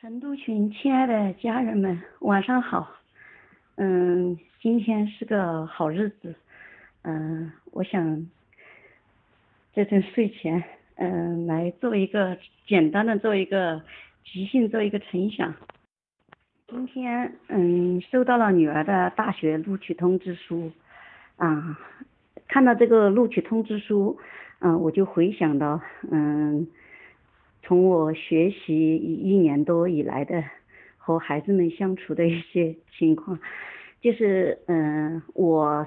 [0.00, 2.88] 成都群亲爱的家人们，晚上好。
[3.74, 6.36] 嗯，今天是个好日子。
[7.02, 8.24] 嗯，我想
[9.74, 10.62] 在这睡前，
[10.94, 13.82] 嗯，来做一个简单的做一个
[14.24, 15.52] 即兴做一个成想。
[16.68, 20.70] 今天，嗯，收到了女儿的大学录取通知书。
[21.38, 21.76] 啊，
[22.46, 24.16] 看到这个录取通知书，
[24.60, 26.68] 嗯，我就回想到，嗯。
[27.68, 30.42] 从我学习一年多以来的
[30.96, 33.38] 和孩子们相处的一些情况，
[34.00, 35.86] 就是嗯，我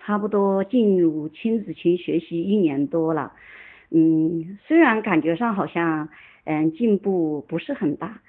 [0.00, 3.32] 差不多进入亲子群学习一年多了，
[3.90, 6.10] 嗯，虽然感觉上好像
[6.44, 8.20] 嗯进步不是很大，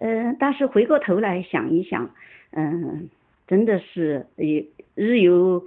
[0.00, 2.08] 嗯，但是回过头来想一想，
[2.52, 3.10] 嗯，
[3.46, 4.64] 真的是也
[4.94, 5.66] 日有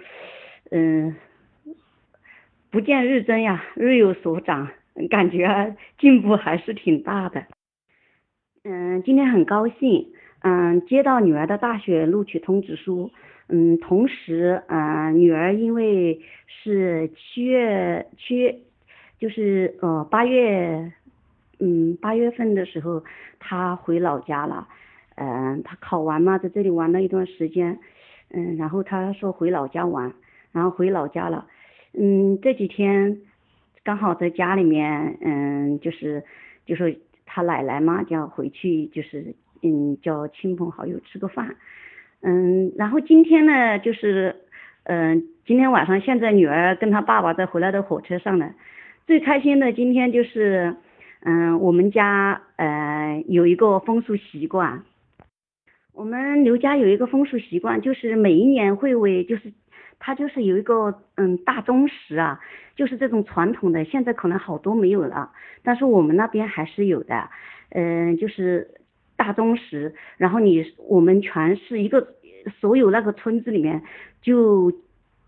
[0.71, 1.15] 嗯
[2.71, 4.67] 不见日增呀，日有所长。
[5.09, 7.45] 感觉 进步还是挺大的，
[8.63, 13.11] 嗯，今天很高兴，嗯，接到女儿的大学录取通知书，
[13.49, 18.59] 嗯，同时，嗯，女儿因为是七月七月，
[19.19, 20.93] 就是呃八月，
[21.59, 23.03] 嗯八月份的时候，
[23.37, 24.67] 她回老家了，
[25.15, 27.77] 嗯，她考完嘛，在这里玩了一段时间，
[28.31, 30.13] 嗯，然后她说回老家玩，
[30.53, 31.45] 然后回老家了，
[31.93, 33.21] 嗯，这几天。
[33.85, 36.23] 刚好在家里面，嗯，就是，
[36.65, 36.91] 就说
[37.23, 41.55] 他奶奶嘛，就要回去，就是，嗯，叫亲朋好友吃个饭，
[42.21, 44.35] 嗯，然后今天呢，就是，
[44.85, 48.55] 嗯，今天晚上现在女儿跟她爸爸在回来的火车上呢，
[49.05, 50.75] 最开心的今天就是，
[51.21, 54.81] 嗯，我们家呃有一个风俗习惯，
[55.93, 59.53] 我们刘家有一个风俗习惯，就是每一年会为就是。
[59.99, 62.39] 它就是有一个嗯大钟石啊，
[62.75, 65.31] 就是这种传统的，现在可能好多没有了，
[65.63, 67.29] 但是我们那边还是有的，
[67.69, 68.69] 嗯，就是
[69.15, 72.07] 大钟石，然后你我们全是一个
[72.59, 73.81] 所有那个村子里面
[74.21, 74.71] 就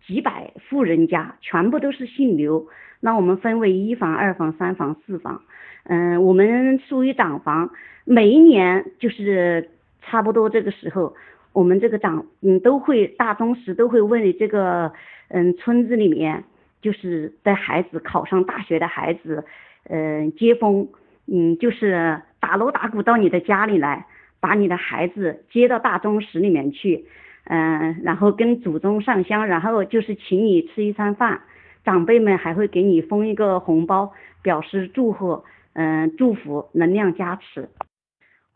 [0.06, 2.68] 几百户人家，全部都是姓刘，
[3.00, 5.42] 那我们分为一房、二房、三房、四房，
[5.86, 7.72] 嗯，我们属于长房，
[8.06, 9.72] 每一年就是
[10.02, 11.16] 差不多这个时候。
[11.58, 14.94] 我们这个长，嗯，都会大宗师都会为这个，
[15.30, 16.44] 嗯，村子里面
[16.84, 19.44] 就是的孩子考上大学的孩子，
[19.90, 20.88] 嗯，接风，
[21.26, 24.06] 嗯，就是打锣打鼓到你的家里来，
[24.40, 27.06] 把你的孩子接到大宗师里面去，
[27.46, 31.42] 嗯，然后跟祖宗上香，然后就是请你吃一餐饭，
[31.84, 34.14] 长辈们还会给你封一个红包，
[34.44, 37.68] 表示祝贺，嗯，祝福能量加持。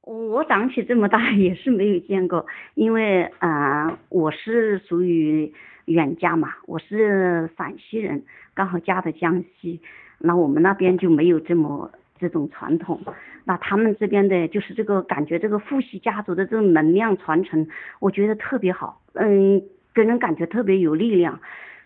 [0.04, 5.54] 我长起这么大 也是没有见过，因为啊，我是属于
[5.86, 8.24] 远嫁嘛，我是陕西人，
[8.56, 9.80] 刚好嫁到江西，
[10.18, 13.00] 那我们那边就没有这么这种传统，
[13.46, 17.68] 那他们这边的就是这个感觉，这个父系家族的这种能量传承，
[18.00, 19.62] 我觉得特别好，嗯，
[19.94, 21.40] 给人感觉特别有力量，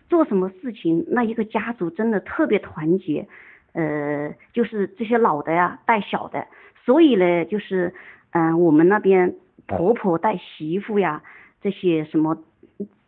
[0.08, 3.28] 做什么事情那一个家族真的特别团结，
[3.74, 6.46] 呃，就是这些老的呀带小的。
[6.86, 7.92] 所以呢，就是，
[8.30, 9.34] 嗯，我们那边
[9.66, 11.20] 婆婆带媳妇呀，
[11.60, 12.44] 这些什么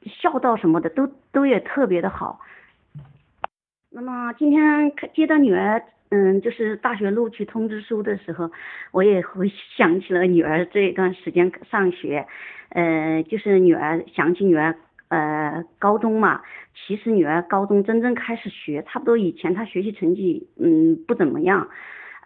[0.05, 2.41] 孝道什么的，都都也特别的好。
[3.91, 5.81] 那么今天接到女儿，
[6.11, 8.50] 嗯，就是大学录取通知书的时候，
[8.91, 12.27] 我也回想起了女儿这一段时间上学，
[12.71, 14.75] 呃，就是女儿想起女儿，
[15.06, 16.43] 呃，高中嘛，
[16.75, 21.69] 其实女儿高中真正开始学，差不多以前她学习成绩，嗯，不怎么样。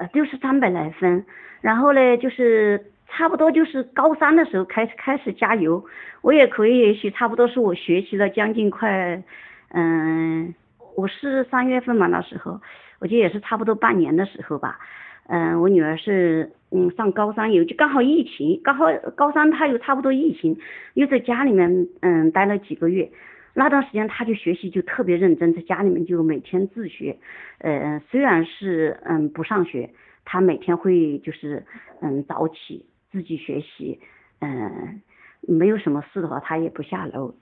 [0.03, 1.25] 呃，就是三百来分，
[1.61, 5.85] 然后呢，就是差不多就是高三的时候开始开始加油，
[6.23, 9.23] 我也可以，也许差不多是我学习了将近快，
[9.69, 10.53] 嗯，
[10.97, 12.61] 我是三月份嘛那时候，
[12.99, 14.81] 我记得也是差不多半年的时候吧，
[15.29, 20.59] 嗯，我女儿是嗯上高三有就刚好疫情，刚好高三她又差不多疫情，
[20.95, 23.09] 又在家里面嗯待了几个月。
[23.55, 27.19] 那段时间他就学习就特别认真，在家里面就每天自学，
[27.59, 29.91] 呃，虽然是嗯不上学，
[30.25, 31.65] 他每天会就是
[32.01, 34.01] 嗯早起自己学习，
[34.41, 35.03] 嗯，
[35.43, 37.35] 没有什么事的话他也不下楼，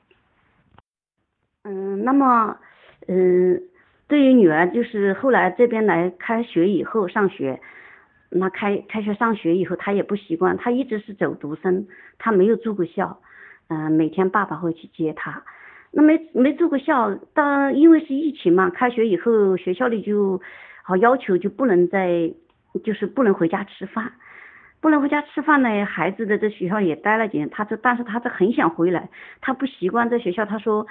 [1.62, 2.58] 嗯，那么
[3.06, 3.62] 嗯
[4.08, 7.60] 对于女儿就是后来这边来开学以后上学，
[8.30, 11.86] 那开开学上学以后他也不习惯，他一直是走读生，
[12.18, 13.20] 他没有住过校，
[13.68, 15.44] 嗯，每天爸爸会去接他。
[15.92, 20.40] 那没没住过校，当因为是疫情嘛，开学以后学校里就
[20.84, 22.32] 好要求就不能再，
[22.84, 24.12] 就是不能回家吃饭，
[24.80, 25.84] 不能回家吃饭呢。
[25.84, 29.08] 孩子的在学校也待了几年，他这但是他这很想回来，
[29.40, 30.44] 他不习惯在学校。
[30.44, 30.86] 他说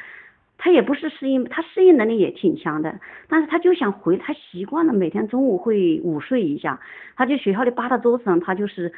[0.58, 3.00] 他也不是适应，他适应能力也挺强的，
[3.30, 6.78] 但是他就想回，他习惯了每天中午会午睡一下，
[7.16, 8.92] 他就学校里扒到桌子上，他就是。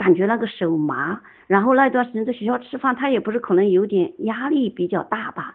[0.00, 5.54] 感觉那个手麻，然后那段时间在学校吃饭，他也不是可能有点压力比较大吧，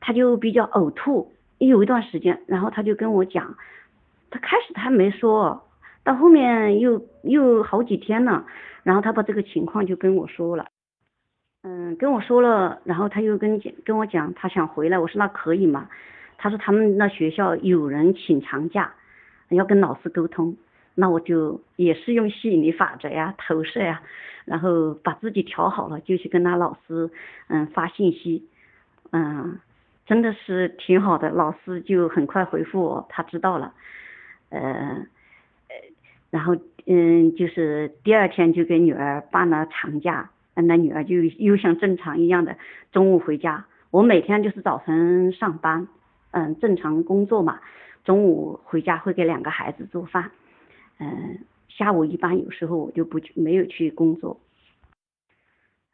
[0.00, 3.54] 他就比较呕吐，有一段时间，然后他就跟我讲，
[4.28, 5.68] 他开始他没说，
[6.02, 8.44] 到后面又又好几天了，
[8.82, 10.66] 然后他把这个情况就跟我说了。
[11.62, 14.98] 嗯，跟我说了，然后他又跟讲跟我讲，他想回来。
[14.98, 15.88] 我说那可以嘛？
[16.38, 18.92] 他说他们那学校有人请长假，
[19.50, 20.56] 要跟老师沟通。
[20.96, 24.02] 那我就也是用吸引力法则呀，投射呀，
[24.44, 27.08] 然后把自己调好了，就去跟他老师
[27.46, 28.48] 嗯发信息。
[29.12, 29.60] 嗯，
[30.06, 33.72] 真的是挺好的，老师就很快回复我，他知道了。
[34.48, 34.60] 呃
[35.68, 35.74] 呃，
[36.30, 36.56] 然后
[36.86, 40.30] 嗯，就是第二天就给女儿办了长假。
[40.58, 42.56] 那女儿就又像正常一样的
[42.90, 45.86] 中午回家，我每天就是早晨上班，
[46.30, 47.60] 嗯，正常工作嘛，
[48.04, 50.30] 中午回家会给两个孩子做饭，
[50.98, 51.38] 嗯，
[51.68, 54.40] 下午一般有时候我就不没有去工作。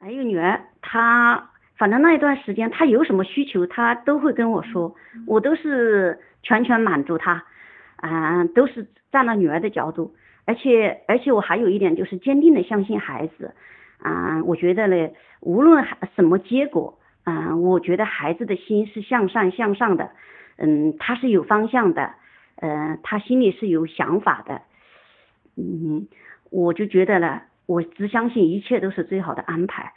[0.01, 4.95] 还有女儿，她反正那一段时间她有什么需求，她都会跟我说，
[5.27, 7.45] 我都是全权满足她，
[7.97, 10.15] 啊，都是站在女儿的角度，
[10.45, 13.55] 而且而且我还有一点就是坚定的相信孩子。
[13.99, 15.11] 啊，我觉得呢，
[15.41, 20.11] 无论什么结果，啊，我觉得孩子的心是向上向上的，
[20.57, 22.13] 嗯，他是有方向的，
[22.57, 24.63] 嗯，他心里是有想法的，
[25.57, 26.07] 嗯，
[26.51, 29.93] 我就觉得呢，我只相信一切都是最好的安排，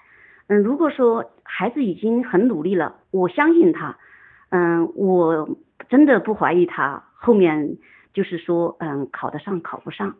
[0.47, 3.97] 嗯，如果说孩子已经很努力了，我相信他，
[4.49, 5.49] 嗯，我
[5.89, 7.77] 真的不怀疑他后面
[8.13, 10.15] 就是说，嗯，考得上考不上，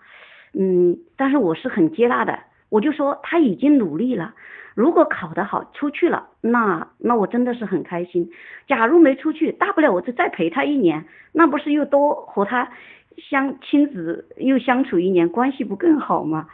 [0.54, 2.40] 嗯，但是我是很接纳的。
[2.70, 4.34] 我就说他已经努力了，
[4.74, 8.30] 如果考得好出去了，那那我真的是很开心。
[8.68, 12.70] 假如没出去，大不了我就再陪他一年，那不是又多和他
[13.18, 16.48] 相亲子又相处一年，关系不更好吗？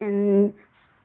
[0.00, 0.52] 嗯，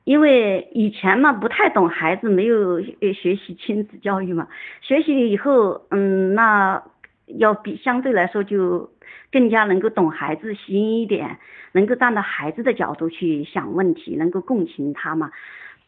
[0.03, 4.47] 因为以前嘛不太懂孩子，没有学习亲子教育嘛，
[4.81, 6.83] 学习了以后，嗯，那
[7.25, 8.89] 要比相对来说就。
[9.31, 11.37] 更加能够懂孩子心一点，
[11.71, 15.31] 能够站在孩子的角度去想问题，能够共情他嘛，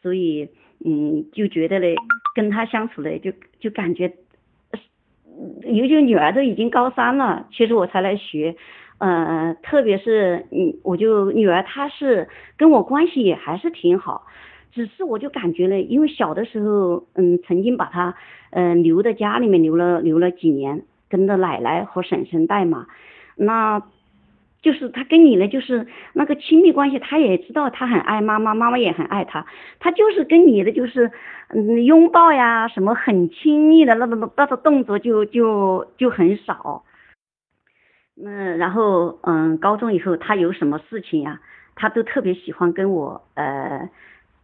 [0.00, 0.48] 所以
[0.82, 1.94] 嗯就觉得嘞，
[2.34, 3.30] 跟他相处嘞就
[3.60, 4.10] 就感觉，
[5.62, 8.54] 尤其女儿都已经高三了，其实我才来学，
[8.98, 14.26] 呃特别是嗯我就女儿她是跟我关系也还是挺好，
[14.72, 18.14] 只是我就感觉呢，因为小的时候嗯曾经把她
[18.50, 22.86] 嗯留在家里面留了留了几年，跟着奶奶和婶婶带嘛。
[23.36, 23.82] 那，
[24.64, 29.44] 就是他跟你呢，就是那个亲密关系，他也知道他很爱妈妈，妈妈也很爱他，
[29.78, 31.12] 他就是跟你的就是
[31.50, 36.82] 嗯拥抱呀，什么很亲密的那种那种动作就就就很少。
[38.16, 41.40] 嗯，然后嗯，高中以后他有什么事情呀，
[41.74, 43.90] 他都特别喜欢跟我呃，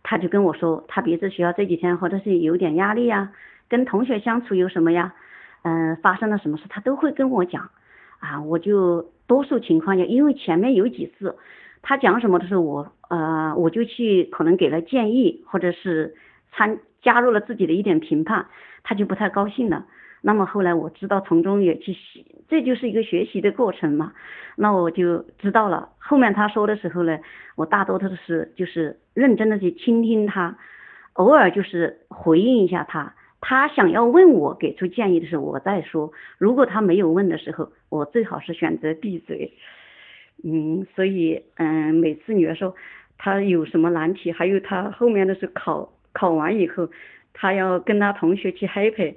[0.02, 3.32] 他就跟我说，他别的学校这几天或者是有点压力呀，
[3.70, 5.14] 跟同学相处有什么呀，
[5.62, 7.70] 嗯，发生了什么事，他都会跟我讲。
[8.20, 11.36] 啊，我就多数情况下，因为前面有几次，
[11.82, 16.16] 他讲什么的时候，我呃我就去可能给了建议，或者是
[16.50, 18.46] 参加入了自己的一点评判，
[18.82, 19.86] 他就不太高兴了。
[20.20, 21.96] 那么后来我知道从中也去，
[22.48, 24.12] 这就是一个学习的过程嘛。
[24.56, 25.90] 那我就知道了。
[25.98, 27.16] 后面他说的时候呢，
[27.54, 30.58] 我大多都是就是认真的去倾听他，
[31.12, 33.14] 偶尔就是回应一下他。
[33.40, 36.12] 他想要问我给出建议的时候，我再说。
[36.38, 39.52] 如果他没有问的时候，我最好是选择闭嘴。
[40.44, 42.74] 嗯，所以嗯，每次女儿说
[43.18, 46.88] 她有什么难题，还有她后面的是考考完以后，
[47.32, 49.14] 她要跟她同学去 happy。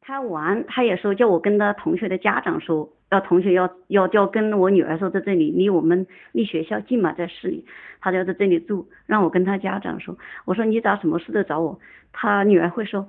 [0.00, 7.66] 他玩，他也说叫我跟他同学的家长说，要同学要要要跟我女儿说，在这里离我们离学校近嘛，在市里，
[8.00, 10.16] 他就要在这里住，让我跟他家长说。
[10.44, 11.80] 我说你咋什么事都找我？
[12.12, 13.08] 他女儿会说。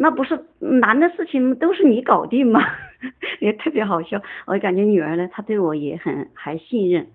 [0.00, 2.60] 那不是难的事情都是你搞定吗？
[3.40, 4.22] 也特别好笑。
[4.46, 7.08] 我感觉女儿呢，她对我也很还信任。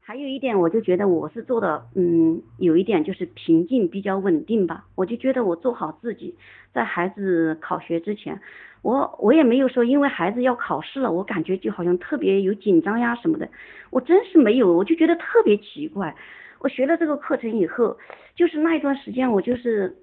[0.00, 4.84] 还有一点，我就觉得我是做的，嗯，有一点就是平静，比较稳定吧。
[4.94, 6.36] 我就觉得我做好自己，
[6.72, 8.40] 在孩子考学之前，
[8.82, 13.48] 我我也没有说因为孩子要考试了，我感觉就好像特别有紧张呀什么的。
[13.90, 16.14] 我真是没有，我就觉得特别奇怪。
[16.60, 17.98] 我学了这个课程以后，
[18.36, 19.96] 就是那一段时间，我就是。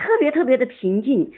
[0.00, 1.30] 特别特别的平静，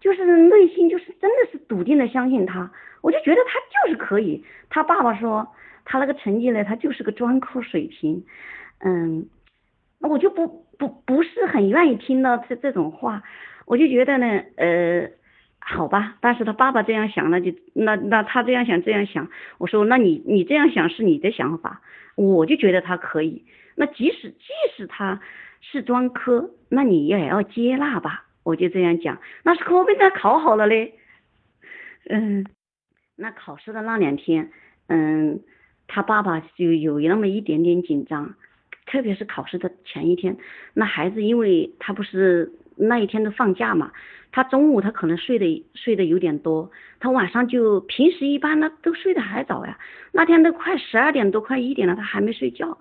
[0.00, 2.70] 就是内心就是真的是笃定的相信他，
[3.02, 4.44] 我就觉得他就是可以。
[4.68, 5.48] 他爸爸说
[5.84, 8.24] 他那个成绩呢，他就是个专科水平，
[8.78, 9.26] 嗯，
[9.98, 13.22] 那我就不不不是很愿意听到这这种话，
[13.66, 15.10] 我就觉得呢，呃，
[15.58, 19.28] 好吧，但是他爸爸这样想，那就那那他这样想这样想，
[19.58, 21.82] 我说那你你这样想是你的想法，
[22.14, 23.44] 我就觉得他可以。
[23.74, 25.20] 那即使即使他
[25.60, 29.18] 是专科，那你也要接纳吧，我就这样讲。
[29.42, 30.94] 那是可被他考好了嘞，
[32.08, 32.44] 嗯，
[33.16, 34.50] 那考试的那两天，
[34.88, 35.40] 嗯，
[35.86, 38.34] 他爸爸就有那么一点点紧张，
[38.86, 40.36] 特别是考试的前一天，
[40.74, 42.52] 那孩子因为他不是。
[42.82, 43.92] 那一天都放假嘛，
[44.32, 49.78] 他中午他可能睡得睡得有点多，他晚上就平时一般呢都睡得还早呀，
[50.12, 52.78] 那天都快十二点多快一点了，他还没睡觉，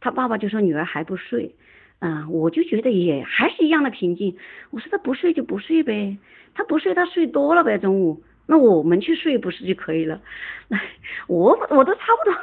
[0.00, 1.54] 他爸爸就说女儿还不睡，
[2.00, 4.36] 嗯，我就觉得也还是一样的平静，
[4.70, 6.16] 我说他不睡就不睡呗，
[6.54, 10.20] 他不睡他睡多了呗中午，那我们去睡不是就可以了，
[11.28, 12.38] 我我都差不多，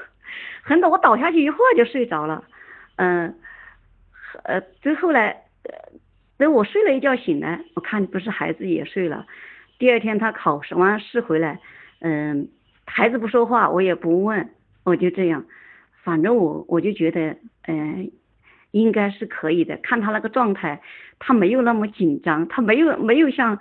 [0.62, 2.44] 很早我倒下去一会儿就睡着了，
[2.98, 3.36] 嗯，
[4.44, 5.42] 呃最后来。
[6.38, 9.26] 等我睡了一觉醒来，我看不是孩子也睡了。
[9.80, 11.62] 第二天他考试完试回来，
[12.00, 12.50] 嗯，
[12.86, 14.50] 孩子不说话，我也不问，
[14.84, 15.46] 我就这样，
[16.04, 18.12] 反正我我就觉得，嗯，
[18.76, 19.78] 应该是可以的。
[19.78, 20.82] 看他那个状态，
[21.18, 23.58] 他没有那么紧张，他没有没有像，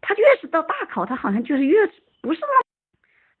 [0.00, 1.86] 他越是到大考，他好像就是越
[2.22, 2.46] 不是那。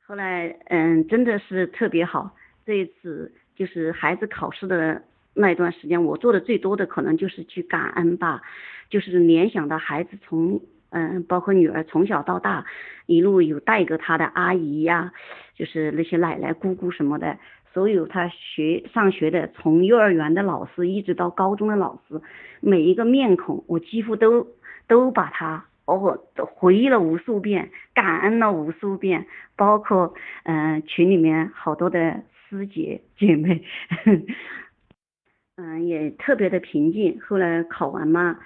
[0.06, 2.36] 后来，嗯，真的是特别好。
[2.64, 5.02] 这一次就是孩子考试的。
[5.38, 8.40] 那一段时间，我做的最多的可能就是去感恩吧，
[8.88, 12.64] 就是联想到孩子从嗯，包括女儿从小到大
[13.04, 15.12] 一路有带给他的阿姨呀，
[15.54, 17.36] 就是那些奶奶姑姑什么的，
[17.76, 22.18] 所有他学上学的，从幼儿园的老师一直到高中的老师，
[22.60, 24.46] 每一个面孔，我几乎都
[24.88, 26.18] 都把他哦
[26.54, 30.14] 回忆了无数遍，感恩了无数遍，包括
[30.44, 33.62] 嗯群里面好多的师姐姐妹。
[35.56, 37.20] 嗯，也特别的平静。
[37.20, 38.38] 后来考完嘛，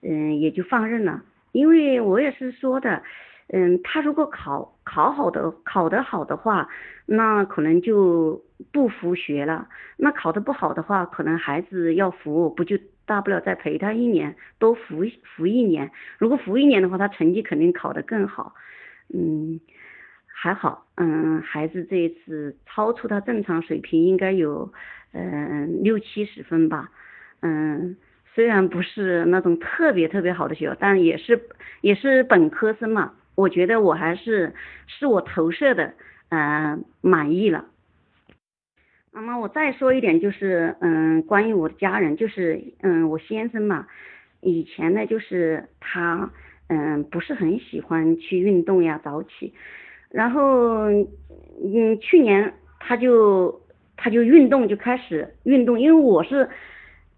[0.00, 1.22] 嗯，也就放任了。
[1.52, 3.02] 因为我也是说的，
[3.48, 6.68] 嗯，他如果考考好的，考得好的话，
[7.06, 9.68] 那可能就不服学了。
[9.96, 15.02] 那考得不好的话，可能孩子要服，不就大不了再陪他一年，多服
[15.36, 15.90] 服一年。
[16.18, 18.54] 如果服一年的话，他成绩肯定考得更好。
[19.12, 19.60] 嗯，
[20.26, 24.72] 还好，嗯，孩子这一次超出他正常水平，应该有。
[25.14, 26.90] 嗯，六七十分吧，
[27.40, 27.96] 嗯，
[28.34, 31.48] 虽然不是那种特别特别好的学校，但也是
[31.80, 34.52] 也是本科生嘛，我觉得我还是
[34.86, 35.94] 是我投射的，
[36.30, 37.66] 嗯，满意了。
[39.12, 43.86] 那么我再说一点，就是嗯，关于我的家人，就是嗯，我先生嘛，
[44.40, 46.30] 以前呢就是他
[46.68, 49.54] 嗯不是很喜欢去运动呀，早起，
[50.10, 53.62] 然后嗯去年他就。
[54.00, 56.48] 他就运动就开始运动，因为我是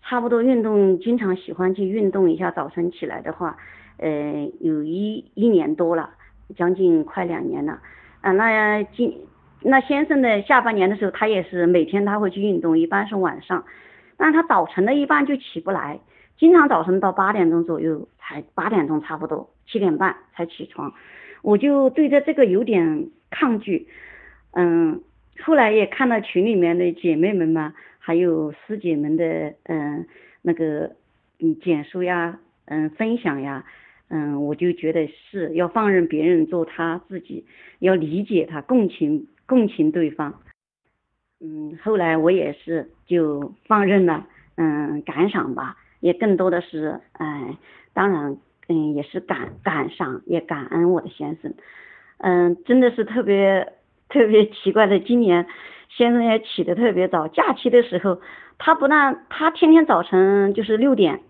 [0.00, 2.50] 差不多运动，经常喜欢去运动一下。
[2.50, 3.58] 早晨起来的话，
[4.00, 6.10] 呃，有一一年多了，
[6.56, 7.80] 将近快两年了。
[8.20, 9.16] 啊，那今
[9.62, 13.64] 那先生的下半年的时候，他也是每天他会去运动，一般是晚上，
[14.16, 16.00] 但他早晨的一般就起不来，
[16.38, 20.92] 经常早晨到八点钟左右才八点钟差不多七点半才起床，
[21.42, 23.86] 我就对着这个有点抗拒，
[24.52, 25.00] 嗯。
[25.42, 30.06] 后来也看到群里面的姐妹们嘛，还有师姐们的嗯
[30.42, 30.90] 那个
[31.38, 33.64] 嗯简述呀，嗯分享呀，
[34.10, 37.46] 嗯我就觉得是要放任别人做他自己，
[37.78, 40.34] 要理解他，共情共情对方。
[41.40, 44.26] 嗯，后来我也是就放任了，
[44.56, 47.56] 嗯感赏吧，也更多的是哎，
[47.94, 48.36] 当然
[48.68, 51.54] 嗯也是感感赏，也感恩我的先生，
[52.18, 53.72] 嗯真的是特别。
[54.12, 55.46] 特别奇怪的，今年
[55.88, 57.28] 先生也起得特别早。
[57.28, 58.20] 假期的时候，
[58.58, 61.20] 他不但他天天早晨就是六点，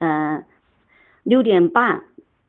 [0.00, 0.44] 嗯，
[1.22, 2.02] 六点半，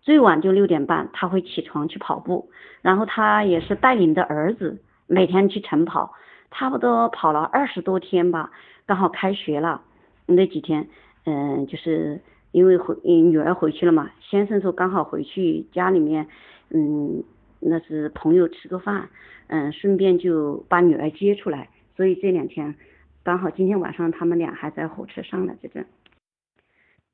[0.07, 2.49] 最晚就六点半，他会起床去跑步。
[2.81, 6.13] 然后他也是带领着儿子每天去晨跑，
[6.49, 8.49] 差不多跑了二十多天吧。
[8.85, 9.81] 刚好开学了
[10.25, 10.87] 那几天，
[11.25, 12.21] 嗯，就是
[12.53, 16.25] 因为回女儿回去了嘛，先生说刚好回去家里面，
[16.69, 17.21] 嗯。
[17.59, 19.09] 那是朋友吃个饭，
[19.47, 22.75] 嗯，顺便就把女儿接出来，所以这两天
[23.23, 25.83] 刚好今天晚上他们俩还在火车上呢，这个。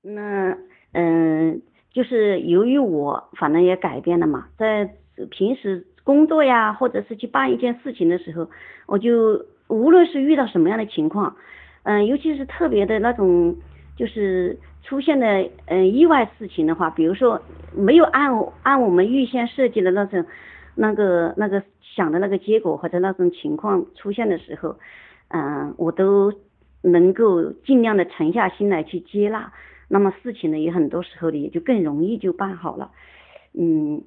[0.01, 0.57] 那
[0.91, 1.61] 嗯，
[1.93, 4.89] 就是由于我反正也改变了嘛，在
[5.29, 8.49] 平时工作呀，或者是去办一件事情的时候，
[8.87, 11.35] 我就无论是遇到什么样的情况，
[11.83, 13.55] 嗯，尤其是特别的那种，
[13.95, 14.57] 就是。
[14.85, 17.41] 出现的嗯意外事情的话，比如说
[17.73, 18.29] 没有按
[18.63, 20.25] 按我们预先设计的那种
[20.75, 24.75] 那个那个想的那个结果或者那种情况出现的时候，
[25.29, 26.33] 嗯，我都
[26.81, 29.53] 能够尽量的沉下心来去接纳，
[29.93, 32.89] 那么事情呢也很多时候呢也就更容易就办好了，
[33.53, 34.01] 嗯，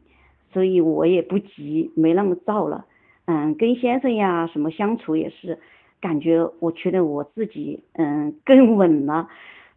[0.53, 2.85] 所以我也不急，没那么躁了。
[3.27, 5.59] 嗯，跟先生呀什么相处也是，
[6.01, 9.29] 感觉我觉得我自己嗯更稳了，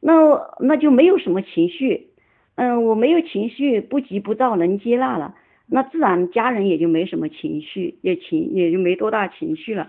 [0.01, 0.11] 那
[0.59, 2.07] 那就没有什么情绪，
[2.55, 5.35] 嗯，我没有情绪，不急不躁，能接纳了，
[5.67, 9.87] 那自然家人也就没什么情绪，也情也就没多大情绪了。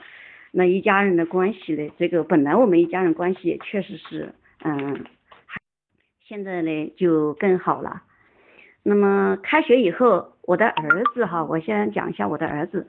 [0.52, 1.90] 那一家人的关系呢？
[1.98, 4.34] 这个本来我们一家人关系也确实是
[4.64, 5.04] 嗯，
[6.30, 8.02] 现在呢就更好了。
[8.84, 12.86] 那么开学以后，我的儿子哈，我先讲一下我的儿子。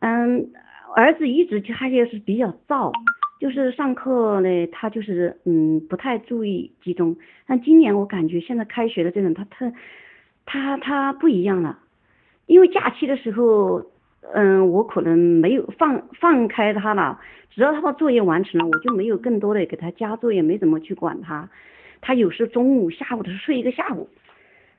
[0.00, 0.50] 嗯，
[0.96, 2.90] 儿子一直他就是比较躁，
[3.38, 7.16] 就是上课呢，他就是嗯不太注意集中。
[7.46, 9.72] 但今年我感觉现在开学的这种他特
[10.44, 11.78] 他他不一样了，
[12.46, 13.84] 因为假期的时候，
[14.32, 21.48] 嗯，我可能没有放放开他了，只要他把作业完成了，我就没有更多的给他加作业，没怎么去管他。
[22.04, 24.08] 他有时中午、下午的时候睡一个下午。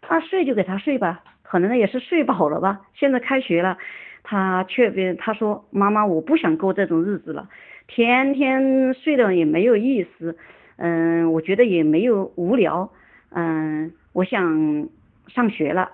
[0.07, 2.81] 他睡就给他睡吧，可能也是睡饱了吧。
[2.93, 3.75] 现在开学了，
[4.21, 7.49] 他却他说妈妈我不想过这种日子了，
[7.87, 10.37] 天天睡的也没有意思，
[10.77, 12.91] 嗯，我觉得也没有无聊，
[13.31, 14.87] 嗯，我想
[15.27, 15.89] 上学了。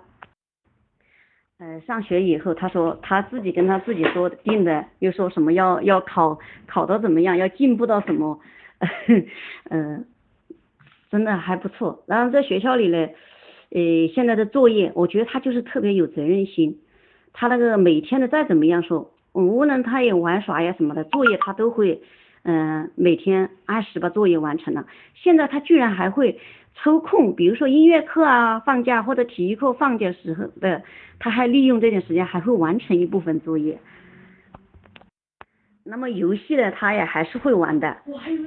[1.60, 8.42] 嗯，上学以后他说他自己跟他自己说定的，又说什么要要考考到怎么样，要进步到什么，
[9.70, 10.06] 嗯，
[11.12, 12.04] 真的还不错。
[12.08, 13.10] 然后在学校里呢。
[13.74, 13.80] 呃，
[14.14, 16.78] 现在的作业，我觉得他就是特别有责任心。
[17.32, 22.02] 他那个每天的再怎么样说，无论他也玩耍呀什么的，作业他都会，
[22.44, 24.86] 嗯，每天按时把作业完成了。
[25.16, 26.38] 现在他居然还会
[26.76, 30.84] 抽空，比如说音乐课啊放假或者体育课放假时候的，
[31.18, 33.80] 他还利用这点时间还会完成一部分作业。
[35.84, 37.98] 那么游戏呢，他也还是会玩的。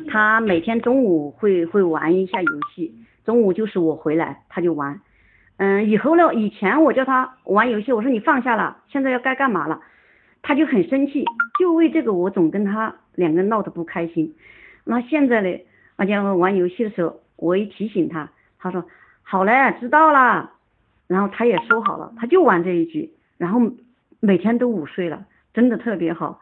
[0.09, 5.01] 他每天中午会会玩一下游戏，中午就是我回来他就玩。
[5.57, 6.35] 嗯，以后呢？
[6.35, 9.81] 以前我叫他玩游戏，我说你放下了，现在要该干嘛了，
[10.43, 11.25] 他就很生气，
[11.59, 14.35] 就为这个我总跟他两个人闹得不开心。
[14.85, 15.59] 那现在呢？
[15.97, 18.85] 而且玩游戏的时候，我一提醒他，他说
[19.23, 20.51] 好嘞，知道了。
[21.07, 23.61] 然后他也说好了，他就玩这一局，然后
[24.21, 26.41] 每天都午睡了，真的特别好。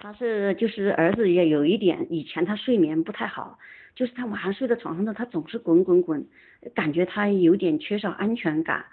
[0.00, 3.58] 他是就是儿子也有一点，以前他睡眠不太好。
[3.96, 6.24] 就是他晚上睡在床上的，他总是滚滚滚，
[6.72, 8.84] 感觉他有点缺少安全感，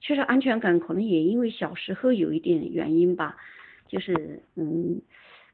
[0.00, 3.36] 缺少安全感，可能也因为小时候有一点原因吧。
[3.88, 5.02] 就是嗯，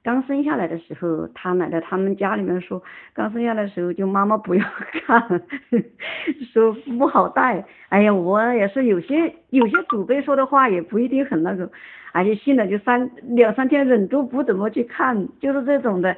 [0.03, 2.83] 刚生下来的时候，他奶奶他们家里面说，
[3.13, 4.65] 刚生下来的时候就妈妈不要
[5.07, 5.43] 看，
[6.53, 7.65] 说不好带。
[7.89, 11.71] 哎呀，我也是有些有些祖辈说的话也不一定很那个，
[12.13, 16.17] 而且信了就三两三天忍住不怎么去看，就是这种的。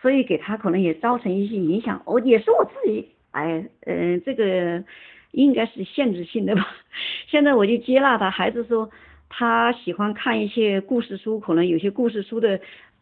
[0.00, 4.82] 所以给他可能也造成一些影响，我也是我自己，哎，嗯，这个
[5.30, 6.66] 应该是限制性的吧。
[7.30, 8.90] 现在我就接纳他，孩子说
[9.28, 12.58] 他喜欢看一些故事书，可能有些故事书的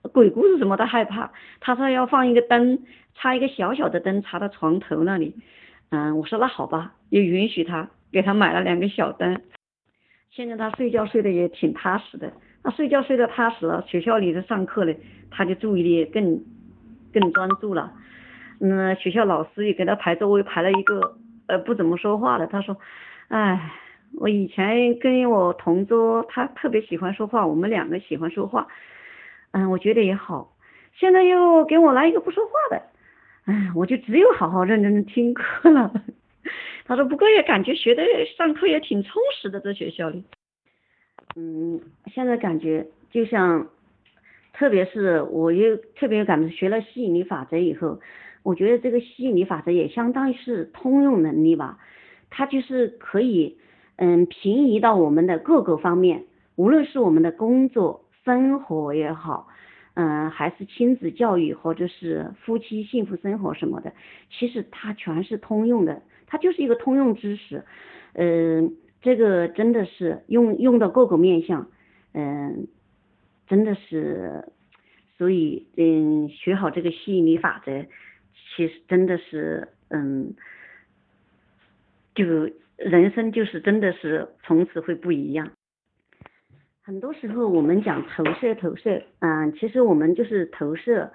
[0.09, 1.31] 鬼故事什么的害怕。
[1.61, 2.79] 他说要放一个灯，
[3.15, 5.35] 插一个小小的灯插到床头那里。
[5.91, 9.41] 嗯，我说那好吧，也允许他，给他买了两个小灯。
[10.31, 12.33] 现在他睡觉睡得也挺踏实的，
[12.63, 14.95] 他睡觉睡得踏实了，学校里的上课呢，
[15.31, 16.43] 他就注意力更。
[17.13, 17.93] 更专注了，
[18.61, 21.17] 嗯，学校老师也给他排座位，排了一个
[21.49, 22.47] 呃不怎么说话的。
[22.47, 22.77] 他说，
[23.27, 23.73] 哎，
[24.21, 28.69] 我以前跟我同桌，他特别喜欢说话，我们两个喜欢说话，
[29.53, 30.57] 嗯，我觉得也好。
[30.95, 32.83] 现在又给我来一个不说话的，
[33.45, 35.93] 哎，我就只有好好认真的听课了。
[36.87, 38.03] 他说，不过也感觉学的
[38.37, 40.25] 上课也挺充实的，在学校里。
[41.37, 41.81] 嗯，
[42.13, 43.67] 现在感觉就像。
[44.53, 47.99] 特别是我又特别有感觉学了吸引力法则以后，
[48.43, 51.79] 我觉得这个吸引力法则也相当于是通用能力吧，
[52.29, 53.57] 它就是可以
[53.97, 56.25] 嗯平移到我们的各个方面，
[56.57, 59.49] 无论是我们的工作、生活也好，
[59.95, 63.93] 嗯还是亲子教育或者是夫妻幸福生活什么的，
[64.31, 67.65] 其实它全是通用的，它就是一个通用知识，
[68.15, 71.69] 嗯这个真的是用用到各个面向，
[72.13, 72.67] 嗯。
[73.49, 74.45] 真的是，
[75.19, 77.85] 所以嗯，学好这个吸引力法则，
[78.55, 80.35] 其实真的是嗯，
[82.15, 82.25] 就
[82.77, 85.51] 人生就是真的是从此会不一样。
[86.91, 91.13] 很多时候我们讲投射投射，嗯，其实我们就是投射，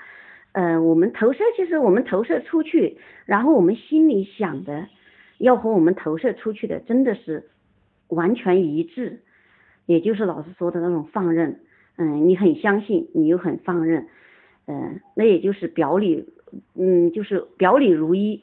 [0.53, 4.87] 嗯，我们投射其实我们投射出去，然后我们心里想的
[5.37, 7.49] 要和我们投射出去的真的是
[8.07, 9.19] 完全一致，
[9.85, 11.59] 也就是老师说的那种放任。
[11.97, 14.07] 嗯，你很相信，你又很放任，
[14.67, 16.29] 嗯，那也就是表里，
[16.75, 18.41] 嗯，就是表里如一，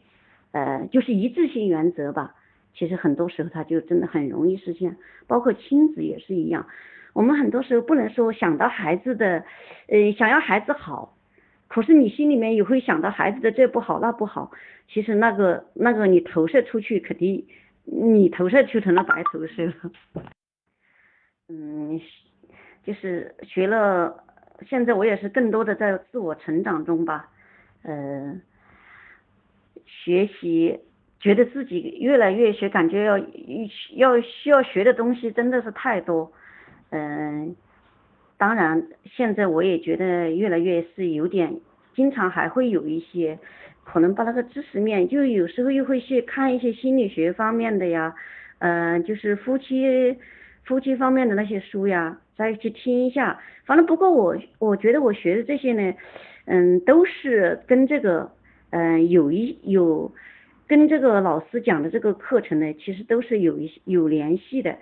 [0.50, 2.34] 呃，就是一致性原则吧。
[2.74, 6.66] 其实很多时候他就真的很容易实现，包括亲子也是一样。
[7.12, 9.44] 我们很多时候不能说想到孩子的，
[9.88, 11.16] 呃，想要孩子好，
[11.68, 14.50] 可是你心里面也会想到孩子的这不好那不好。
[14.88, 17.46] 其实那个那个你投射出去，肯定
[17.84, 19.74] 你投射就成了白投射了。
[21.48, 22.00] 嗯，
[22.84, 24.24] 就是学了，
[24.66, 27.28] 现在我也是更多的在自我成长中吧，
[27.82, 28.40] 呃，
[29.84, 30.80] 学习，
[31.22, 33.16] 觉得自己越来越学，感觉要
[33.94, 36.30] 要需要学的东西真的是太多。
[36.90, 37.54] 嗯，
[38.36, 41.60] 当然，现在我也觉得越来越是有点，
[41.94, 43.38] 经常还会有一些，
[43.84, 48.12] 可能把那个知识面，就有时候又会去看一些心理学方面的呀，
[48.58, 50.18] 嗯，就是夫妻
[50.64, 53.38] 夫妻方面的那些书呀，再去听一下。
[53.64, 55.94] 反正不过我我觉得我学的这些呢，
[56.46, 58.28] 嗯，都是跟这个
[58.70, 60.10] 嗯有一有
[60.72, 64.78] 跟这个老师讲的这个课程呢，其实都是有一些有联系的。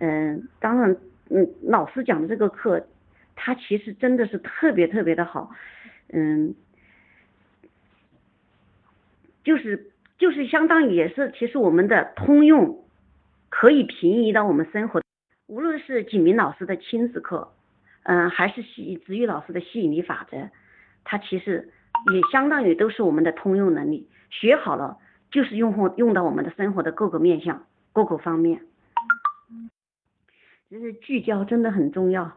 [0.00, 0.94] 嗯，当然。
[1.32, 2.84] 嗯，老师讲的这个课，
[3.36, 5.52] 他其实真的是特别特别的好，
[6.12, 6.56] 嗯，
[9.44, 12.84] 就是就是相当于也是其实我们的通用，
[13.48, 15.00] 可以平移到我们生活，
[15.46, 17.52] 无论是景明老师的亲子课，
[18.02, 20.50] 嗯，还是吸子玉老师的吸引力法则，
[21.04, 21.68] 它其实
[22.12, 24.98] 也相当于都是我们的通用能力，学好了
[25.30, 28.62] 就是用户用到我们的生活的各个面向各个方面。
[30.70, 32.32] 就是聚焦真的很重要，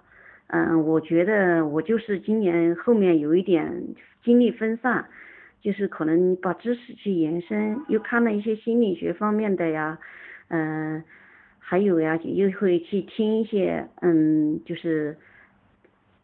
[0.47, 5.05] 嗯，我觉得我就是今年后面有一点精力分散，
[5.61, 9.99] 就是可能把知识去延伸，又看了一些心理学方面的呀，
[10.47, 11.03] 嗯，
[11.59, 15.15] 还有呀，又会去听一些，嗯，就是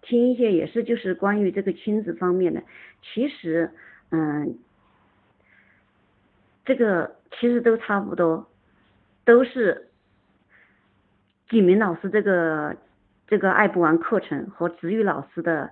[0.01, 2.63] 听一些也是就是关于这个亲子方面的，
[3.03, 3.69] 其实，
[4.09, 4.57] 嗯，
[6.69, 8.47] 这个其实都差不多，
[9.25, 9.87] 都是。
[11.49, 12.77] 景明老师这个
[13.25, 15.71] 这个爱不完课程和子玉老师的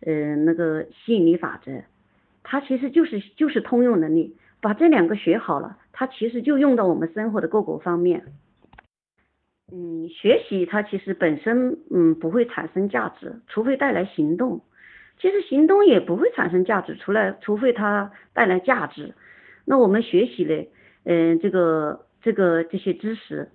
[0.00, 1.84] 呃那个吸引力法则，
[2.42, 8.24] 它其实就是就是通用能力，把这两个学好了，它其实就用到我们生活的各个方面。
[9.70, 14.60] 嗯，学习它其实本身嗯不会产生价值，除非带来行动。
[15.20, 19.14] 其实行动也不会产生价值，除了除非它带来价值。
[19.64, 20.70] 那我们学习嘞
[21.04, 23.50] 嗯这个这个这些知识。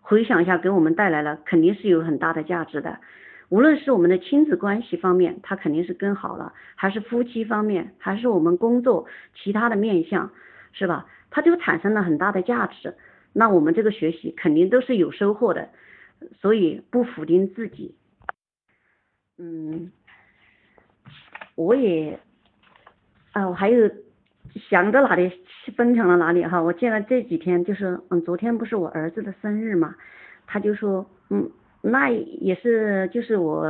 [0.00, 3.00] 回想一下，给我们带来了肯定是有很大的价值的。
[3.48, 10.30] 无论是我们的亲子关系方面，它肯定是更好了；还是夫妻方面，还是我们工作其他的面相，
[10.72, 11.06] 是吧？
[11.30, 12.94] 它就产生了很大的价值。
[13.32, 15.70] 那我们这个学习肯定都是有收获的，
[16.40, 17.96] 所以不否定自己。
[19.38, 19.90] 嗯，
[21.56, 22.20] 我也，
[23.32, 23.90] 啊，我还有。
[24.70, 25.30] 想到哪里
[25.76, 29.94] 分享到哪里哈，我见了这几天就是嗯，昨天不是我儿子的生日嘛，
[30.46, 31.50] 他就说嗯，
[31.82, 33.66] 那也是就是我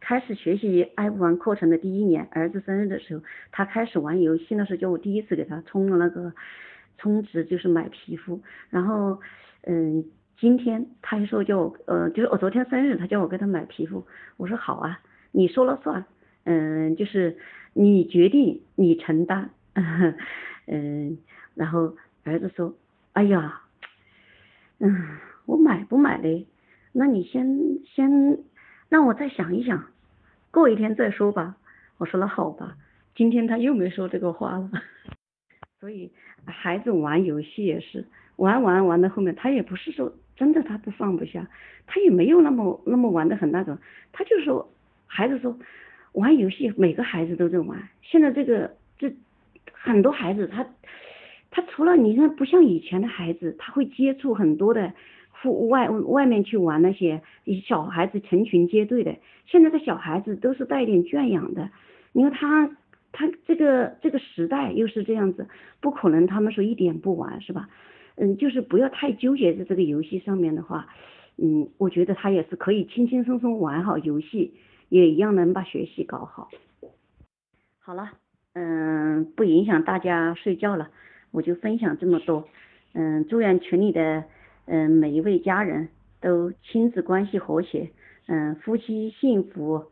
[0.00, 6.32] 开始学习爱不完课程的第一年，儿子生日的时候，他开始玩游戏，那时候就我第一次给他充了那个
[6.98, 9.18] 充值，就是买皮肤，然后
[9.62, 10.04] 嗯，
[10.38, 15.00] 今天他就说叫我呃，就是我昨天生日，他叫我给他买皮肤，我说好啊，
[15.32, 16.04] 你说了算，
[16.44, 17.36] 嗯，就是
[17.72, 19.50] 你决定，你承担。
[20.66, 21.18] 嗯，
[21.54, 22.74] 然后儿子说
[23.12, 23.60] ：“哎呀，
[24.78, 26.46] 嗯，我买不买嘞？
[26.92, 28.38] 那你先先
[28.88, 29.86] 让我再想一想，
[30.50, 31.56] 过一天再说吧。”
[31.98, 32.76] 我说那好吧。
[33.14, 34.70] 今天他又没说这个话了。
[35.80, 36.10] 所以
[36.46, 38.06] 孩子玩游戏也是
[38.36, 41.46] 玩玩玩到后面，他也不是说真的他不放不下，
[41.86, 43.78] 他也没有那么那么玩的很那种。
[44.12, 44.72] 他就说
[45.06, 45.58] 孩子说
[46.12, 47.88] 玩游戏，每个孩子都在玩。
[48.02, 49.12] 现在这个这。
[49.84, 50.66] 很多孩子他
[51.50, 54.94] 他除了你看不像以前的孩子，他会接触很多的
[55.30, 57.20] 户外外面去玩那些
[57.66, 59.14] 小孩子成群结队的。
[59.44, 61.68] 现在的小孩子都是带点圈养的，
[62.14, 62.66] 因为他
[63.12, 65.46] 他这个这个时代又是这样子，
[65.82, 67.68] 不可能他们说一点不玩是吧？
[68.16, 70.88] 嗯，就是不要太纠结在这个游戏上面的话，
[71.36, 74.54] 嗯，我觉得他也是可以轻轻松松玩好游戏，
[74.88, 76.48] 也一样能把学习搞好。
[77.78, 78.23] 好了。
[78.54, 80.88] 嗯，不影响大家睡觉了，
[81.30, 82.48] 我就分享这么多。
[82.92, 84.24] 嗯，祝愿群里的
[84.66, 85.88] 嗯每一位家人
[86.20, 87.90] 都亲子关系和谐，
[88.26, 89.84] 嗯，夫妻幸福，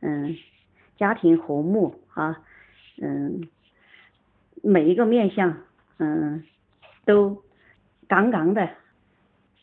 [0.00, 0.36] 嗯，
[0.98, 2.42] 家庭和睦啊，
[3.00, 3.48] 嗯，
[4.62, 5.56] 每一个面相，
[5.98, 6.44] 嗯，
[7.06, 7.42] 都
[8.06, 8.68] 杠杠的，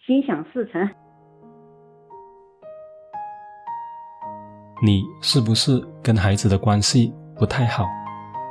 [0.04, 0.89] 心想事成。
[4.84, 7.86] 你是不是跟孩子的关系不太好？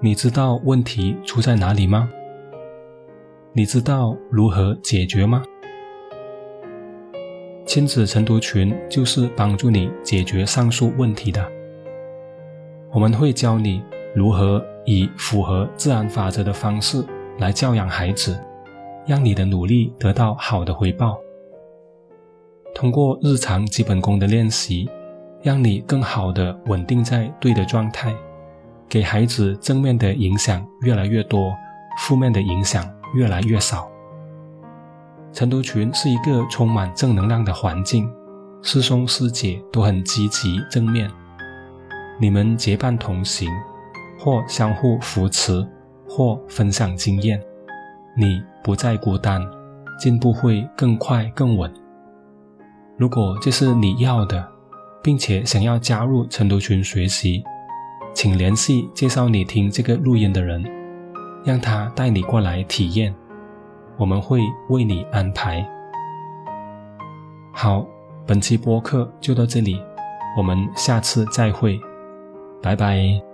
[0.00, 2.10] 你知道问题出在哪里吗？
[3.52, 5.42] 你知道如何解决吗？
[7.64, 11.48] 亲子晨读群就是帮助你解决上述问题的。
[12.92, 13.82] 我们会教你
[14.14, 17.02] 如何以符合自然法则的方式
[17.38, 18.38] 来教养孩子，
[19.06, 21.16] 让你的努力得到好的回报。
[22.74, 24.90] 通过日常基本功的练习，
[25.40, 28.12] 让你更好的稳定在对的状态，
[28.88, 31.54] 给孩子正面的影响越来越多，
[32.00, 32.84] 负面的影响。
[33.14, 33.88] 越来越少。
[35.32, 38.12] 晨读群是一个充满正能量的环境，
[38.60, 41.08] 师兄师姐都很积极正面，
[42.20, 43.48] 你们结伴同行，
[44.18, 45.64] 或相互扶持，
[46.08, 47.40] 或分享经验，
[48.16, 49.40] 你不再孤单，
[49.96, 51.72] 进步会更快更稳。
[52.96, 54.44] 如果这是你要的，
[55.04, 57.44] 并且想要加入晨读群学习，
[58.14, 60.64] 请联系介绍你听这个录音的人。
[61.44, 63.14] 让他带你过来体验，
[63.98, 65.62] 我们会为你安排。
[67.52, 67.86] 好，
[68.26, 69.78] 本期播客就到这里，
[70.38, 71.78] 我们下次再会，
[72.62, 73.33] 拜拜。